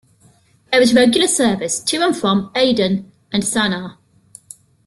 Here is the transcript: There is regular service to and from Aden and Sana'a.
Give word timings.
There 0.71 0.81
is 0.81 0.95
regular 0.95 1.27
service 1.27 1.79
to 1.83 1.97
and 2.03 2.17
from 2.17 2.49
Aden 2.55 3.11
and 3.31 3.43
Sana'a. 3.43 3.99